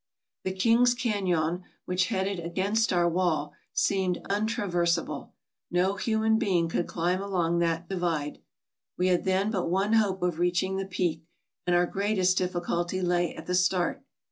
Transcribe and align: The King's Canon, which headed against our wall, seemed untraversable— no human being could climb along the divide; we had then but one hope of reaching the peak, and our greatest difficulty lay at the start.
The 0.45 0.51
King's 0.51 0.95
Canon, 0.95 1.63
which 1.85 2.07
headed 2.07 2.39
against 2.39 2.91
our 2.91 3.07
wall, 3.07 3.53
seemed 3.71 4.17
untraversable— 4.31 5.35
no 5.79 5.93
human 5.95 6.39
being 6.39 6.67
could 6.69 6.87
climb 6.87 7.21
along 7.21 7.59
the 7.59 7.83
divide; 7.87 8.39
we 8.97 9.09
had 9.09 9.25
then 9.25 9.51
but 9.51 9.69
one 9.69 9.93
hope 9.93 10.23
of 10.23 10.39
reaching 10.39 10.77
the 10.77 10.85
peak, 10.87 11.25
and 11.67 11.75
our 11.75 11.85
greatest 11.85 12.35
difficulty 12.39 12.99
lay 12.99 13.35
at 13.35 13.45
the 13.45 13.53
start. 13.53 14.03